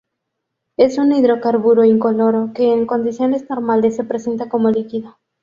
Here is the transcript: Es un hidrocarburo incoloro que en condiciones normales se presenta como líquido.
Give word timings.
Es 0.77 0.97
un 0.97 1.11
hidrocarburo 1.11 1.83
incoloro 1.85 2.53
que 2.55 2.73
en 2.73 2.87
condiciones 2.87 3.47
normales 3.47 3.97
se 3.97 4.03
presenta 4.03 4.49
como 4.49 4.71
líquido. 4.71 5.15